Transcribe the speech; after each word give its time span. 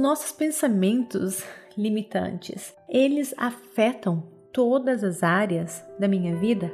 nossos 0.00 0.32
pensamentos 0.32 1.44
limitantes, 1.76 2.74
eles 2.88 3.34
afetam 3.36 4.22
todas 4.50 5.04
as 5.04 5.22
áreas 5.22 5.84
da 5.98 6.08
minha 6.08 6.34
vida? 6.36 6.72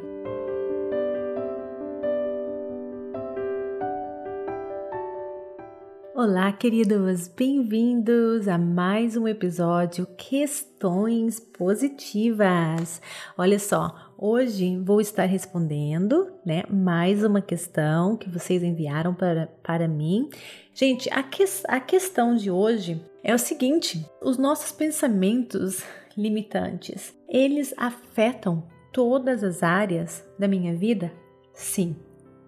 Olá, 6.15 6.53
queridos, 6.53 7.29
bem-vindos 7.29 8.49
a 8.49 8.57
mais 8.57 9.17
um 9.17 9.29
episódio 9.29 10.07
Questões 10.17 11.39
Positivas. 11.41 13.03
Olha 13.37 13.59
só, 13.59 13.95
hoje 14.17 14.79
vou 14.79 15.01
estar 15.01 15.25
respondendo, 15.25 16.33
né, 16.45 16.63
mais 16.71 17.23
uma 17.23 17.43
questão 17.43 18.17
que 18.17 18.31
vocês 18.31 18.63
enviaram 18.63 19.13
para, 19.15 19.49
para 19.63 19.87
mim. 19.87 20.31
Gente, 20.73 21.09
a, 21.13 21.23
que, 21.23 21.45
a 21.69 21.81
questão 21.81 22.35
de 22.35 22.51
hoje 22.51 23.01
é 23.27 23.35
o 23.35 23.39
seguinte: 23.39 24.09
os 24.23 24.39
nossos 24.39 24.71
pensamentos 24.71 25.83
limitantes, 26.17 27.13
eles 27.29 27.75
afetam 27.77 28.63
todas 28.93 29.43
as 29.43 29.65
áreas 29.65 30.25
da 30.39 30.47
minha 30.47 30.75
vida? 30.77 31.13
Sim, 31.53 31.97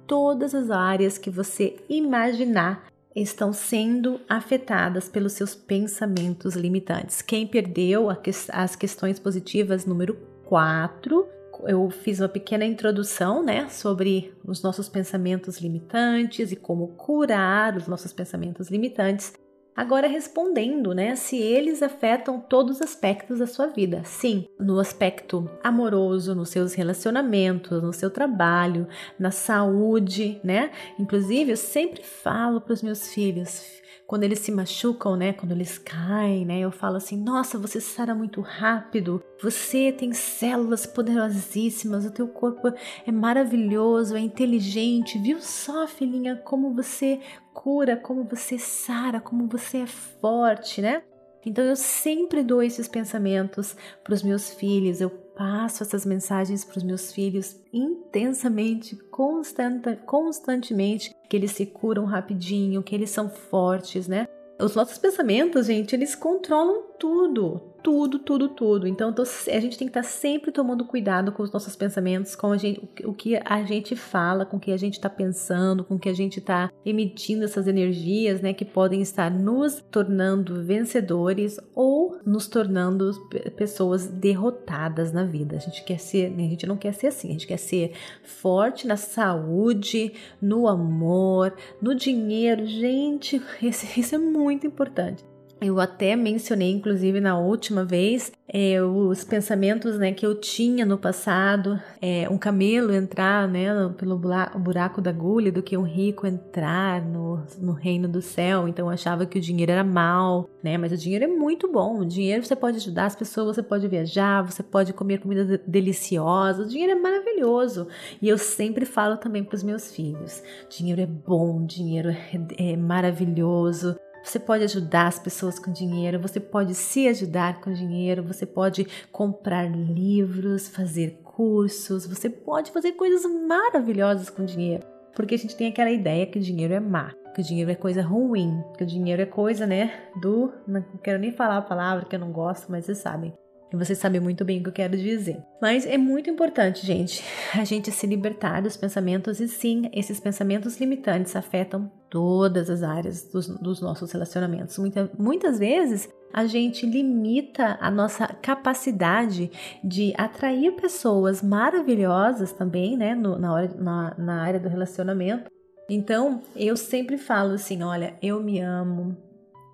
todas 0.06 0.54
as 0.54 0.70
áreas 0.70 1.18
que 1.18 1.30
você 1.30 1.76
imaginar 1.88 2.86
estão 3.14 3.52
sendo 3.52 4.20
afetadas 4.28 5.08
pelos 5.08 5.32
seus 5.32 5.52
pensamentos 5.52 6.54
limitantes. 6.54 7.20
Quem 7.22 7.44
perdeu 7.44 8.08
as 8.52 8.76
questões 8.76 9.18
positivas 9.18 9.84
número 9.84 10.14
4, 10.44 11.26
eu 11.66 11.90
fiz 11.90 12.20
uma 12.20 12.28
pequena 12.28 12.64
introdução, 12.64 13.42
né, 13.42 13.68
sobre 13.68 14.32
os 14.44 14.62
nossos 14.62 14.88
pensamentos 14.88 15.58
limitantes 15.58 16.52
e 16.52 16.56
como 16.56 16.88
curar 16.88 17.76
os 17.76 17.88
nossos 17.88 18.12
pensamentos 18.12 18.70
limitantes. 18.70 19.32
Agora 19.78 20.08
respondendo, 20.08 20.92
né, 20.92 21.14
se 21.14 21.36
eles 21.36 21.84
afetam 21.84 22.40
todos 22.40 22.78
os 22.78 22.82
aspectos 22.82 23.38
da 23.38 23.46
sua 23.46 23.68
vida. 23.68 24.02
Sim, 24.04 24.48
no 24.58 24.80
aspecto 24.80 25.48
amoroso, 25.62 26.34
nos 26.34 26.48
seus 26.48 26.74
relacionamentos, 26.74 27.80
no 27.80 27.92
seu 27.92 28.10
trabalho, 28.10 28.88
na 29.16 29.30
saúde, 29.30 30.40
né? 30.42 30.72
Inclusive, 30.98 31.52
eu 31.52 31.56
sempre 31.56 32.02
falo 32.02 32.60
para 32.60 32.72
os 32.72 32.82
meus 32.82 33.14
filhos, 33.14 33.78
quando 34.04 34.24
eles 34.24 34.38
se 34.38 34.50
machucam, 34.50 35.16
né, 35.16 35.34
quando 35.34 35.52
eles 35.52 35.76
caem, 35.76 36.44
né, 36.44 36.58
eu 36.60 36.72
falo 36.72 36.96
assim: 36.96 37.16
"Nossa, 37.16 37.58
você 37.58 37.80
sara 37.80 38.14
muito 38.14 38.40
rápido. 38.40 39.22
Você 39.40 39.92
tem 39.92 40.12
células 40.12 40.86
poderosíssimas, 40.86 42.04
o 42.04 42.10
teu 42.10 42.26
corpo 42.26 42.72
é 43.06 43.12
maravilhoso, 43.12 44.16
é 44.16 44.20
inteligente. 44.20 45.18
Viu 45.18 45.38
só, 45.40 45.86
filhinha, 45.86 46.34
como 46.36 46.74
você 46.74 47.20
cura, 47.60 47.96
como 47.96 48.24
você 48.24 48.58
sara, 48.58 49.20
como 49.20 49.46
você 49.46 49.78
é 49.78 49.86
forte, 49.86 50.80
né?" 50.80 51.02
Então 51.44 51.64
eu 51.64 51.76
sempre 51.76 52.42
dou 52.42 52.62
esses 52.62 52.88
pensamentos 52.88 53.76
para 54.04 54.14
os 54.14 54.22
meus 54.22 54.50
filhos, 54.50 55.00
eu 55.00 55.08
passo 55.08 55.82
essas 55.82 56.04
mensagens 56.04 56.64
para 56.64 56.78
os 56.78 56.82
meus 56.82 57.12
filhos 57.12 57.56
intensamente, 57.72 58.96
constante, 59.10 59.96
constantemente, 60.04 61.14
que 61.28 61.36
eles 61.36 61.52
se 61.52 61.64
curam 61.64 62.04
rapidinho, 62.04 62.82
que 62.82 62.94
eles 62.94 63.10
são 63.10 63.30
fortes, 63.30 64.08
né? 64.08 64.26
Os 64.60 64.74
nossos 64.74 64.98
pensamentos, 64.98 65.66
gente, 65.66 65.94
eles 65.94 66.16
controlam 66.16 66.87
tudo, 66.98 67.62
tudo, 67.82 68.18
tudo, 68.18 68.48
tudo. 68.48 68.86
Então, 68.88 69.14
a 69.16 69.60
gente 69.60 69.78
tem 69.78 69.88
que 69.88 69.98
estar 69.98 70.02
sempre 70.02 70.50
tomando 70.50 70.84
cuidado 70.84 71.30
com 71.32 71.42
os 71.42 71.52
nossos 71.52 71.76
pensamentos, 71.76 72.34
com 72.34 72.56
gente, 72.56 72.82
o 73.04 73.14
que 73.14 73.40
a 73.44 73.62
gente 73.62 73.94
fala, 73.94 74.44
com 74.44 74.56
o 74.56 74.60
que 74.60 74.72
a 74.72 74.76
gente 74.76 74.94
está 74.94 75.08
pensando, 75.08 75.84
com 75.84 75.94
o 75.94 75.98
que 75.98 76.08
a 76.08 76.14
gente 76.14 76.38
está 76.38 76.70
emitindo 76.84 77.44
essas 77.44 77.66
energias, 77.66 78.40
né, 78.40 78.52
que 78.52 78.64
podem 78.64 79.00
estar 79.00 79.30
nos 79.30 79.80
tornando 79.90 80.62
vencedores 80.62 81.58
ou 81.74 82.18
nos 82.26 82.48
tornando 82.48 83.12
pessoas 83.56 84.06
derrotadas 84.06 85.12
na 85.12 85.24
vida. 85.24 85.56
A 85.56 85.60
gente 85.60 85.84
quer 85.84 85.98
ser, 85.98 86.32
a 86.32 86.40
gente 86.40 86.66
não 86.66 86.76
quer 86.76 86.92
ser 86.92 87.08
assim, 87.08 87.28
a 87.28 87.32
gente 87.32 87.46
quer 87.46 87.58
ser 87.58 87.92
forte 88.24 88.86
na 88.86 88.96
saúde, 88.96 90.12
no 90.42 90.66
amor, 90.66 91.54
no 91.80 91.94
dinheiro. 91.94 92.66
Gente, 92.66 93.40
isso 93.62 94.14
é 94.14 94.18
muito 94.18 94.66
importante. 94.66 95.24
Eu 95.60 95.80
até 95.80 96.14
mencionei, 96.14 96.70
inclusive, 96.70 97.20
na 97.20 97.36
última 97.36 97.84
vez, 97.84 98.30
é, 98.48 98.80
os 98.80 99.24
pensamentos 99.24 99.98
né, 99.98 100.12
que 100.12 100.24
eu 100.24 100.34
tinha 100.34 100.86
no 100.86 100.96
passado, 100.96 101.80
é, 102.00 102.28
um 102.30 102.38
camelo 102.38 102.94
entrar 102.94 103.48
né, 103.48 103.68
pelo 103.96 104.16
buraco 104.16 105.00
da 105.00 105.10
agulha 105.10 105.50
do 105.50 105.62
que 105.62 105.76
um 105.76 105.82
rico 105.82 106.26
entrar 106.26 107.04
no, 107.04 107.42
no 107.58 107.72
reino 107.72 108.06
do 108.06 108.22
céu. 108.22 108.68
Então 108.68 108.86
eu 108.86 108.90
achava 108.90 109.26
que 109.26 109.38
o 109.38 109.40
dinheiro 109.40 109.72
era 109.72 109.82
mal, 109.82 110.48
né? 110.62 110.78
Mas 110.78 110.92
o 110.92 110.96
dinheiro 110.96 111.24
é 111.24 111.28
muito 111.28 111.70
bom. 111.70 111.98
O 111.98 112.06
dinheiro 112.06 112.44
você 112.44 112.54
pode 112.54 112.76
ajudar 112.76 113.06
as 113.06 113.16
pessoas, 113.16 113.56
você 113.56 113.62
pode 113.62 113.88
viajar, 113.88 114.42
você 114.42 114.62
pode 114.62 114.92
comer 114.92 115.18
comida 115.18 115.60
deliciosa. 115.66 116.62
O 116.62 116.68
dinheiro 116.68 116.92
é 116.92 117.00
maravilhoso. 117.00 117.88
E 118.22 118.28
eu 118.28 118.38
sempre 118.38 118.84
falo 118.84 119.16
também 119.16 119.42
para 119.42 119.56
os 119.56 119.62
meus 119.64 119.92
filhos: 119.92 120.42
dinheiro 120.70 121.00
é 121.00 121.06
bom, 121.06 121.66
dinheiro 121.66 122.10
é, 122.10 122.72
é 122.72 122.76
maravilhoso. 122.76 123.96
Você 124.28 124.38
pode 124.38 124.62
ajudar 124.62 125.06
as 125.06 125.18
pessoas 125.18 125.58
com 125.58 125.72
dinheiro, 125.72 126.20
você 126.20 126.38
pode 126.38 126.74
se 126.74 127.08
ajudar 127.08 127.62
com 127.62 127.72
dinheiro, 127.72 128.22
você 128.22 128.44
pode 128.44 128.86
comprar 129.10 129.64
livros, 129.64 130.68
fazer 130.68 131.22
cursos, 131.24 132.06
você 132.06 132.28
pode 132.28 132.70
fazer 132.70 132.92
coisas 132.92 133.22
maravilhosas 133.46 134.28
com 134.28 134.44
dinheiro. 134.44 134.84
Porque 135.14 135.34
a 135.34 135.38
gente 135.38 135.56
tem 135.56 135.68
aquela 135.68 135.90
ideia 135.90 136.26
que 136.26 136.38
o 136.38 136.42
dinheiro 136.42 136.74
é 136.74 136.78
má, 136.78 137.10
que 137.34 137.40
o 137.40 137.44
dinheiro 137.44 137.70
é 137.70 137.74
coisa 137.74 138.02
ruim, 138.02 138.62
que 138.76 138.84
o 138.84 138.86
dinheiro 138.86 139.22
é 139.22 139.26
coisa, 139.26 139.66
né, 139.66 139.94
do. 140.20 140.52
Não 140.66 140.82
quero 141.02 141.18
nem 141.18 141.32
falar 141.32 141.56
a 141.56 141.62
palavra 141.62 142.04
que 142.04 142.14
eu 142.14 142.20
não 142.20 142.30
gosto, 142.30 142.70
mas 142.70 142.84
vocês 142.84 142.98
sabem. 142.98 143.32
E 143.72 143.76
você 143.76 143.94
sabe 143.94 144.20
muito 144.20 144.44
bem 144.44 144.60
o 144.60 144.62
que 144.62 144.68
eu 144.68 144.74
quero 144.74 144.96
dizer. 144.96 145.42
Mas 145.60 145.86
é 145.86 145.96
muito 145.96 146.28
importante, 146.28 146.84
gente, 146.84 147.24
a 147.58 147.64
gente 147.64 147.90
se 147.90 148.06
libertar 148.06 148.60
dos 148.60 148.76
pensamentos 148.76 149.40
e 149.40 149.48
sim, 149.48 149.88
esses 149.90 150.20
pensamentos 150.20 150.78
limitantes 150.78 151.34
afetam 151.34 151.90
todas 152.10 152.70
as 152.70 152.82
áreas 152.82 153.24
dos, 153.24 153.48
dos 153.48 153.80
nossos 153.80 154.10
relacionamentos. 154.12 154.78
Muita, 154.78 155.10
muitas 155.18 155.58
vezes 155.58 156.08
a 156.32 156.46
gente 156.46 156.84
limita 156.86 157.78
a 157.80 157.90
nossa 157.90 158.26
capacidade 158.26 159.50
de 159.82 160.12
atrair 160.16 160.72
pessoas 160.72 161.42
maravilhosas 161.42 162.52
também, 162.52 162.96
né, 162.96 163.14
no, 163.14 163.38
na, 163.38 163.52
hora, 163.52 163.70
na, 163.78 164.14
na 164.18 164.42
área 164.42 164.60
do 164.60 164.68
relacionamento. 164.68 165.50
Então, 165.88 166.42
eu 166.54 166.76
sempre 166.76 167.16
falo 167.16 167.54
assim: 167.54 167.82
olha, 167.82 168.14
eu 168.20 168.42
me 168.42 168.60
amo, 168.60 169.16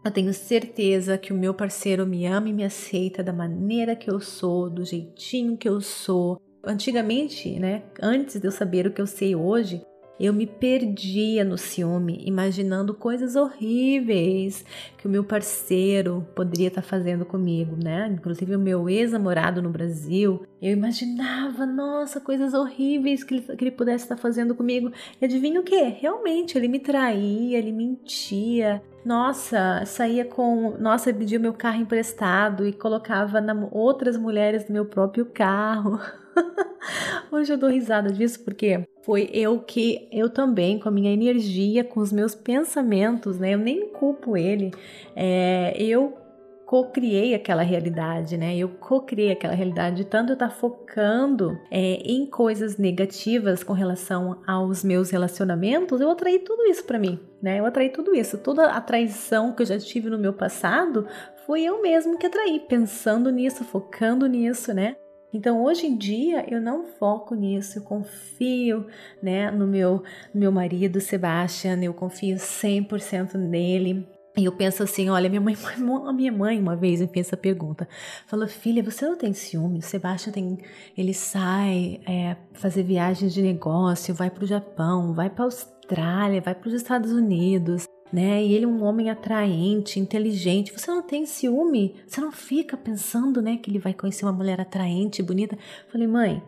eu 0.04 0.10
tenho 0.10 0.32
certeza 0.32 1.18
que 1.18 1.32
o 1.32 1.36
meu 1.36 1.52
parceiro 1.52 2.06
me 2.06 2.26
ama 2.26 2.48
e 2.48 2.52
me 2.52 2.64
aceita 2.64 3.22
da 3.22 3.32
maneira 3.32 3.96
que 3.96 4.10
eu 4.10 4.20
sou, 4.20 4.70
do 4.70 4.84
jeitinho 4.84 5.56
que 5.56 5.68
eu 5.68 5.80
sou. 5.80 6.40
Antigamente, 6.66 7.58
né, 7.58 7.82
antes 8.00 8.40
de 8.40 8.46
eu 8.46 8.52
saber 8.52 8.86
o 8.86 8.92
que 8.92 9.00
eu 9.00 9.06
sei 9.06 9.34
hoje, 9.34 9.82
eu 10.18 10.32
me 10.32 10.46
perdia 10.46 11.44
no 11.44 11.58
ciúme, 11.58 12.22
imaginando 12.24 12.94
coisas 12.94 13.34
horríveis 13.34 14.64
que 14.96 15.06
o 15.06 15.10
meu 15.10 15.24
parceiro 15.24 16.26
poderia 16.34 16.68
estar 16.68 16.82
fazendo 16.82 17.24
comigo, 17.24 17.76
né? 17.82 18.08
Inclusive 18.12 18.54
o 18.54 18.58
meu 18.58 18.88
ex-namorado 18.88 19.60
no 19.60 19.70
Brasil, 19.70 20.46
eu 20.62 20.72
imaginava, 20.72 21.66
nossa, 21.66 22.20
coisas 22.20 22.54
horríveis 22.54 23.24
que 23.24 23.34
ele, 23.34 23.42
que 23.42 23.64
ele 23.64 23.70
pudesse 23.70 24.04
estar 24.04 24.16
fazendo 24.16 24.54
comigo. 24.54 24.92
E 25.20 25.24
adivinha 25.24 25.60
o 25.60 25.64
que? 25.64 25.82
Realmente, 25.82 26.56
ele 26.56 26.68
me 26.68 26.78
traía, 26.78 27.58
ele 27.58 27.72
mentia, 27.72 28.82
nossa, 29.04 29.84
saía 29.84 30.24
com. 30.24 30.76
Nossa, 30.78 31.12
pedia 31.12 31.38
meu 31.38 31.52
carro 31.52 31.82
emprestado 31.82 32.66
e 32.66 32.72
colocava 32.72 33.44
outras 33.70 34.16
mulheres 34.16 34.66
no 34.68 34.72
meu 34.72 34.86
próprio 34.86 35.26
carro. 35.26 36.00
Hoje 37.30 37.52
eu 37.52 37.58
dou 37.58 37.70
risada 37.70 38.12
disso 38.12 38.44
porque 38.44 38.86
foi 39.02 39.28
eu 39.32 39.58
que, 39.58 40.08
eu 40.12 40.30
também, 40.30 40.78
com 40.78 40.88
a 40.88 40.92
minha 40.92 41.12
energia, 41.12 41.84
com 41.84 42.00
os 42.00 42.12
meus 42.12 42.34
pensamentos, 42.34 43.38
né? 43.38 43.54
Eu 43.54 43.58
nem 43.58 43.88
culpo 43.88 44.36
ele. 44.36 44.70
É, 45.16 45.74
eu 45.78 46.14
co-criei 46.66 47.34
aquela 47.34 47.62
realidade, 47.62 48.36
né? 48.36 48.56
Eu 48.56 48.68
co-criei 48.68 49.32
aquela 49.32 49.54
realidade 49.54 49.96
de 49.96 50.04
tanto 50.04 50.30
eu 50.30 50.34
estar 50.34 50.48
tá 50.48 50.54
focando 50.54 51.58
é, 51.70 51.96
em 52.04 52.26
coisas 52.26 52.78
negativas 52.78 53.62
com 53.62 53.72
relação 53.72 54.40
aos 54.46 54.82
meus 54.82 55.10
relacionamentos, 55.10 56.00
eu 56.00 56.10
atraí 56.10 56.38
tudo 56.38 56.64
isso 56.64 56.84
para 56.84 56.98
mim, 56.98 57.20
né? 57.42 57.60
Eu 57.60 57.66
atraí 57.66 57.90
tudo 57.90 58.14
isso, 58.14 58.38
toda 58.38 58.70
a 58.70 58.80
traição 58.80 59.52
que 59.52 59.62
eu 59.62 59.66
já 59.66 59.78
tive 59.78 60.08
no 60.08 60.18
meu 60.18 60.32
passado 60.32 61.06
foi 61.46 61.62
eu 61.62 61.82
mesmo 61.82 62.18
que 62.18 62.26
atraí, 62.26 62.60
pensando 62.60 63.30
nisso, 63.30 63.64
focando 63.64 64.26
nisso, 64.26 64.72
né? 64.72 64.96
Então, 65.34 65.64
hoje 65.64 65.86
em 65.86 65.96
dia, 65.96 66.46
eu 66.48 66.60
não 66.60 66.84
foco 66.84 67.34
nisso, 67.34 67.78
eu 67.78 67.82
confio 67.82 68.86
né, 69.20 69.50
no 69.50 69.66
meu, 69.66 70.04
meu 70.32 70.52
marido, 70.52 71.00
Sebastian, 71.00 71.82
eu 71.82 71.92
confio 71.92 72.36
100% 72.36 73.34
nele, 73.34 74.06
e 74.36 74.44
eu 74.44 74.52
penso 74.52 74.84
assim, 74.84 75.10
olha, 75.10 75.28
minha 75.28 75.40
mãe, 75.40 75.56
a 76.06 76.12
minha 76.12 76.32
mãe 76.32 76.60
uma 76.60 76.76
vez 76.76 77.00
me 77.00 77.08
fez 77.08 77.26
essa 77.26 77.36
pergunta. 77.36 77.88
Falou, 78.28 78.46
filha, 78.46 78.82
você 78.82 79.04
não 79.04 79.16
tem 79.16 79.32
ciúme? 79.32 79.80
O 79.80 79.82
Sebastião 79.82 80.32
tem, 80.32 80.58
ele 80.96 81.12
sai 81.12 82.00
é, 82.06 82.36
fazer 82.52 82.84
viagens 82.84 83.34
de 83.34 83.42
negócio, 83.42 84.14
vai 84.14 84.30
para 84.30 84.44
o 84.44 84.46
Japão, 84.46 85.14
vai 85.14 85.28
para 85.28 85.44
a 85.44 85.46
Austrália, 85.46 86.40
vai 86.40 86.54
para 86.54 86.68
os 86.68 86.74
Estados 86.74 87.10
Unidos. 87.10 87.88
Né? 88.12 88.42
E 88.42 88.54
ele 88.54 88.64
é 88.64 88.68
um 88.68 88.82
homem 88.84 89.10
atraente, 89.10 89.98
inteligente. 89.98 90.72
Você 90.72 90.90
não 90.90 91.02
tem 91.02 91.26
ciúme? 91.26 91.96
Você 92.06 92.20
não 92.20 92.32
fica 92.32 92.76
pensando, 92.76 93.42
né, 93.42 93.56
que 93.56 93.70
ele 93.70 93.78
vai 93.78 93.92
conhecer 93.92 94.24
uma 94.24 94.32
mulher 94.32 94.60
atraente, 94.60 95.22
bonita? 95.22 95.58
Falei, 95.90 96.06
mãe, 96.06 96.42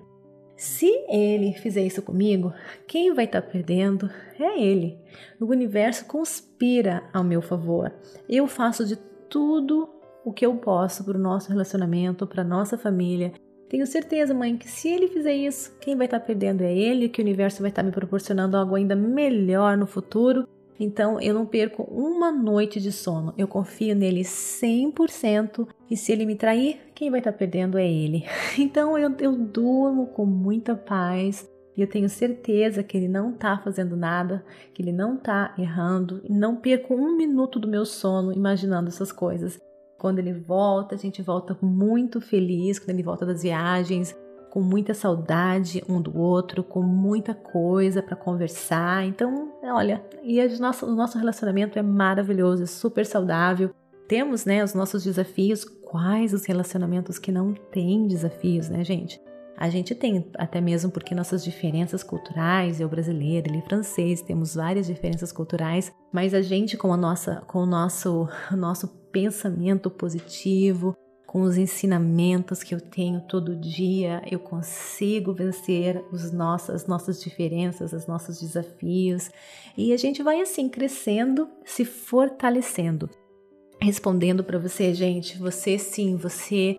se 0.57 0.91
ele 1.09 1.53
fizer 1.53 1.85
isso 1.85 2.01
comigo, 2.01 2.53
quem 2.87 3.13
vai 3.13 3.27
estar 3.27 3.43
tá 3.43 3.49
perdendo 3.49 4.11
é 4.39 4.59
ele. 4.59 4.99
O 5.39 5.45
universo 5.47 6.07
conspira 6.07 7.03
ao 7.13 7.23
meu 7.23 7.43
favor. 7.43 7.93
Eu 8.29 8.47
faço 8.47 8.87
de 8.87 8.97
tudo 9.29 9.89
o 10.25 10.33
que 10.33 10.47
eu 10.47 10.57
posso 10.57 11.05
para 11.05 11.19
o 11.19 11.21
nosso 11.21 11.51
relacionamento, 11.51 12.27
para 12.27 12.43
nossa 12.43 12.79
família. 12.79 13.33
Tenho 13.69 13.87
certeza, 13.87 14.33
mãe, 14.33 14.57
que 14.57 14.69
se 14.69 14.89
ele 14.89 15.09
fizer 15.09 15.35
isso, 15.35 15.77
quem 15.79 15.95
vai 15.95 16.07
estar 16.07 16.21
tá 16.21 16.27
perdendo 16.27 16.63
é 16.63 16.75
ele, 16.75 17.09
que 17.09 17.21
o 17.21 17.25
universo 17.25 17.61
vai 17.61 17.71
estar 17.71 17.83
tá 17.83 17.87
me 17.87 17.93
proporcionando 17.93 18.57
algo 18.57 18.77
ainda 18.77 18.97
melhor 18.97 19.77
no 19.77 19.87
futuro. 19.87 20.49
Então 20.79 21.21
eu 21.21 21.35
não 21.35 21.47
perco 21.47 21.83
uma 21.85 22.31
noite 22.31 22.81
de 22.81 22.93
sono. 22.93 23.33
Eu 23.37 23.49
confio 23.49 23.95
nele 23.95 24.23
100% 24.23 25.67
e 25.91 25.97
se 25.97 26.13
ele 26.13 26.27
me 26.27 26.37
trair, 26.37 26.79
quem 26.95 27.11
vai 27.11 27.21
estar 27.21 27.33
tá 27.33 27.39
perdendo 27.39 27.79
é 27.79 27.91
ele. 27.91 28.25
Então 28.59 28.99
eu, 28.99 29.15
eu 29.21 29.37
durmo 29.37 30.09
com 30.09 30.27
muita 30.27 30.75
paz. 30.75 31.49
E 31.77 31.83
eu 31.83 31.87
tenho 31.87 32.09
certeza 32.09 32.83
que 32.83 32.97
ele 32.97 33.07
não 33.07 33.33
está 33.33 33.59
fazendo 33.59 33.97
nada, 33.97 34.43
que 34.73 34.81
ele 34.81 34.93
não 34.93 35.17
está 35.17 35.55
errando, 35.59 36.23
não 36.27 36.57
perco 36.57 36.95
um 36.95 37.15
minuto 37.15 37.59
do 37.59 37.69
meu 37.69 37.85
sono 37.85 38.33
imaginando 38.33 38.89
essas 38.89 39.13
coisas. 39.13 39.61
Quando 39.99 40.19
ele 40.19 40.33
volta, 40.33 40.95
a 40.95 40.99
gente 40.99 41.21
volta 41.21 41.57
muito 41.61 42.19
feliz, 42.19 42.79
quando 42.79 42.91
ele 42.91 43.03
volta 43.03 43.27
das 43.27 43.43
viagens, 43.43 44.17
com 44.51 44.61
muita 44.61 44.95
saudade 44.95 45.83
um 45.89 46.01
do 46.01 46.19
outro, 46.19 46.65
com 46.65 46.83
muita 46.83 47.35
coisa 47.35 48.03
para 48.03 48.17
conversar. 48.17 49.07
Então, 49.07 49.53
olha, 49.63 50.03
e 50.23 50.41
o 50.41 50.59
nosso, 50.61 50.87
o 50.87 50.95
nosso 50.95 51.19
relacionamento 51.19 51.79
é 51.79 51.83
maravilhoso, 51.83 52.63
é 52.63 52.67
super 52.67 53.05
saudável. 53.05 53.71
Temos, 54.09 54.45
né, 54.45 54.63
os 54.63 54.75
nossos 54.75 55.03
desafios. 55.05 55.65
Quais 55.65 56.33
os 56.33 56.45
relacionamentos 56.47 57.19
que 57.19 57.33
não 57.33 57.53
têm 57.53 58.07
desafios, 58.07 58.69
né, 58.69 58.85
gente? 58.85 59.21
A 59.57 59.71
gente 59.71 59.95
tem, 59.95 60.31
até 60.37 60.61
mesmo 60.61 60.91
porque 60.91 61.15
nossas 61.15 61.43
diferenças 61.43 62.03
culturais, 62.03 62.79
eu 62.79 62.89
brasileira, 62.89 63.49
ele 63.49 63.63
francês, 63.63 64.21
temos 64.21 64.55
várias 64.55 64.87
diferenças 64.87 65.33
culturais, 65.33 65.91
mas 66.13 66.35
a 66.35 66.43
gente 66.43 66.77
com 66.77 66.93
a 66.93 66.97
nossa, 66.97 67.43
com 67.47 67.61
o 67.61 67.67
nosso, 67.67 68.29
nosso 68.53 68.89
pensamento 69.11 69.91
positivo, 69.91 70.95
com 71.37 71.43
os 71.43 71.59
ensinamentos 71.59 72.63
que 72.63 72.75
eu 72.75 72.81
tenho 72.81 73.21
todo 73.21 73.55
dia, 73.55 74.23
eu 74.31 74.39
consigo 74.39 75.35
vencer 75.35 76.03
os 76.11 76.33
nossos, 76.33 76.71
as 76.71 76.87
nossas 76.87 77.23
diferenças, 77.23 77.93
os 77.93 78.07
nossos 78.07 78.41
desafios, 78.41 79.31
e 79.77 79.93
a 79.93 79.99
gente 79.99 80.23
vai 80.23 80.41
assim 80.41 80.67
crescendo, 80.67 81.47
se 81.63 81.85
fortalecendo. 81.85 83.11
Respondendo 83.83 84.43
para 84.43 84.59
você, 84.59 84.95
gente, 84.95 85.37
você 85.37 85.79
sim, 85.79 86.17
você 86.17 86.79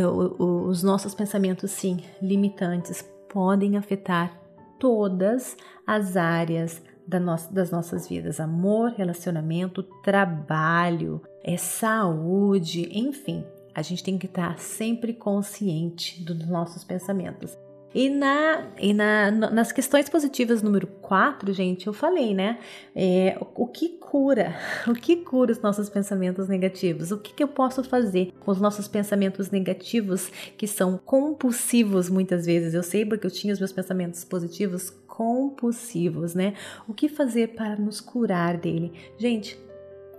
os 0.00 0.80
nossos 0.84 1.12
pensamentos, 1.12 1.72
sim, 1.72 1.98
limitantes, 2.22 3.04
podem 3.28 3.76
afetar 3.76 4.40
todas 4.78 5.56
as 5.84 6.16
áreas 6.16 6.80
das 7.04 7.72
nossas 7.72 8.08
vidas: 8.08 8.38
amor, 8.38 8.92
relacionamento, 8.92 9.82
trabalho, 10.04 11.20
é 11.42 11.56
saúde, 11.56 12.88
enfim. 12.96 13.44
A 13.78 13.82
gente 13.82 14.02
tem 14.02 14.18
que 14.18 14.26
estar 14.26 14.58
sempre 14.58 15.12
consciente 15.12 16.20
dos 16.24 16.48
nossos 16.48 16.82
pensamentos. 16.82 17.56
E, 17.94 18.10
na, 18.10 18.66
e 18.76 18.92
na, 18.92 19.30
nas 19.30 19.70
questões 19.70 20.08
positivas 20.08 20.62
número 20.62 20.86
4, 20.86 21.52
gente, 21.52 21.86
eu 21.86 21.92
falei, 21.92 22.34
né? 22.34 22.58
É, 22.94 23.38
o, 23.40 23.62
o, 23.62 23.66
que 23.68 23.90
cura? 24.00 24.56
O 24.88 24.92
que 24.94 25.16
cura 25.16 25.52
os 25.52 25.60
nossos 25.60 25.88
pensamentos 25.88 26.48
negativos? 26.48 27.12
O 27.12 27.18
que, 27.18 27.32
que 27.32 27.42
eu 27.42 27.46
posso 27.46 27.84
fazer 27.84 28.32
com 28.40 28.50
os 28.50 28.60
nossos 28.60 28.88
pensamentos 28.88 29.48
negativos 29.50 30.28
que 30.56 30.66
são 30.66 30.98
compulsivos 30.98 32.10
muitas 32.10 32.46
vezes? 32.46 32.74
Eu 32.74 32.82
sei 32.82 33.06
porque 33.06 33.28
eu 33.28 33.30
tinha 33.30 33.54
os 33.54 33.60
meus 33.60 33.72
pensamentos 33.72 34.24
positivos 34.24 34.90
compulsivos, 35.06 36.34
né? 36.34 36.54
O 36.88 36.92
que 36.92 37.08
fazer 37.08 37.54
para 37.54 37.76
nos 37.76 38.00
curar 38.00 38.56
dele? 38.56 38.92
Gente, 39.16 39.56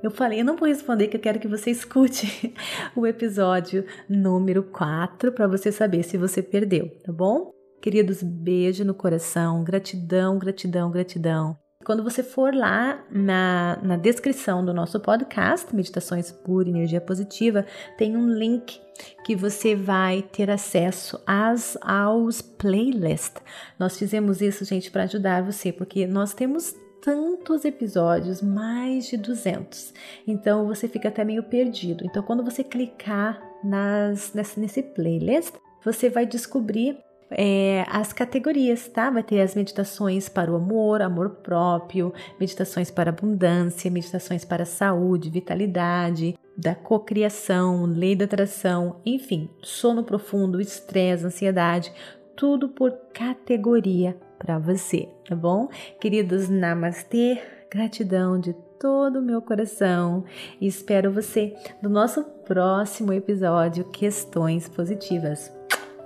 eu 0.02 0.12
falei, 0.12 0.42
eu 0.42 0.46
não 0.46 0.56
vou 0.56 0.68
responder 0.68 1.08
que 1.08 1.18
eu 1.18 1.22
quero 1.22 1.40
que 1.40 1.48
você 1.48 1.72
escute 1.72 2.54
o 2.96 3.06
episódio 3.06 3.86
número 4.08 4.64
4 4.64 5.32
para 5.32 5.48
você 5.48 5.72
saber 5.72 6.04
se 6.04 6.18
você 6.18 6.42
perdeu, 6.42 6.90
tá 7.04 7.12
bom? 7.12 7.52
Queridos, 7.82 8.22
beijo 8.22 8.84
no 8.84 8.94
coração, 8.94 9.64
gratidão, 9.64 10.38
gratidão, 10.38 10.92
gratidão. 10.92 11.58
Quando 11.86 12.04
você 12.04 12.22
for 12.22 12.54
lá 12.54 13.04
na, 13.10 13.80
na 13.82 13.96
descrição 13.96 14.64
do 14.66 14.74
nosso 14.74 15.00
podcast, 15.00 15.74
Meditações 15.74 16.30
por 16.30 16.68
Energia 16.68 17.00
Positiva, 17.00 17.66
tem 17.98 18.18
um 18.18 18.30
link 18.30 18.82
que 19.24 19.34
você 19.34 19.76
vai 19.76 20.22
ter 20.22 20.52
acesso 20.52 21.22
às, 21.26 21.78
aos 21.82 22.42
playlists. 22.42 23.42
Nós 23.80 23.98
fizemos 23.98 24.42
isso, 24.42 24.66
gente, 24.66 24.92
para 24.92 25.04
ajudar 25.04 25.42
você, 25.42 25.72
porque 25.72 26.06
nós 26.06 26.34
temos 26.34 26.76
tantos 27.02 27.66
episódios, 27.66 28.42
mais 28.42 29.08
de 29.08 29.18
200. 29.18 29.94
Então 30.28 30.68
você 30.68 30.88
fica 30.88 31.10
até 31.10 31.24
meio 31.24 31.44
perdido. 31.44 32.06
Então 32.06 32.24
quando 32.24 32.44
você 32.44 32.64
clicar 32.64 33.42
nas, 33.64 34.34
nesse, 34.34 34.60
nesse 34.60 34.82
playlist, 34.82 35.54
você 35.84 36.10
vai 36.10 36.26
descobrir 36.26 36.98
é, 37.32 37.86
as 37.88 38.12
categorias, 38.12 38.88
tá? 38.88 39.10
Vai 39.10 39.24
ter 39.24 39.42
as 39.42 39.56
meditações 39.56 40.28
para 40.28 40.52
o 40.52 40.56
amor, 40.56 41.02
amor 41.02 41.30
próprio, 41.42 42.14
meditações 42.40 42.90
para 42.90 43.10
abundância, 43.10 43.92
meditações 43.92 44.44
para 44.44 44.66
saúde, 44.66 45.30
vitalidade, 45.30 46.36
da 46.58 46.76
cocriação, 46.76 47.86
lei 47.86 48.16
da 48.16 48.26
atração, 48.26 49.00
enfim, 49.06 49.50
sono 49.62 50.04
profundo, 50.04 50.60
estresse, 50.60 51.26
ansiedade, 51.26 51.94
tudo 52.40 52.70
por 52.70 52.94
categoria 53.14 54.16
para 54.40 54.58
você, 54.58 55.10
tá 55.28 55.36
bom? 55.36 55.68
Queridos, 56.00 56.48
namastê, 56.48 57.38
gratidão 57.70 58.40
de 58.40 58.54
todo 58.80 59.20
o 59.20 59.22
meu 59.22 59.42
coração 59.42 60.24
e 60.62 60.66
espero 60.66 61.12
você 61.12 61.54
no 61.82 61.90
nosso 61.90 62.24
próximo 62.48 63.12
episódio 63.12 63.84
Questões 63.92 64.70
Positivas. 64.70 65.52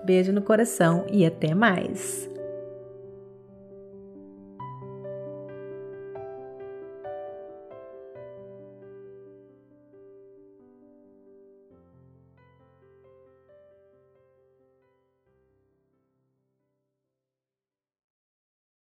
Beijo 0.03 0.33
no 0.33 0.41
coração 0.41 1.05
e 1.11 1.23
até 1.23 1.53
mais! 1.53 2.32